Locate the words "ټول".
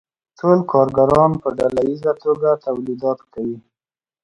0.39-0.57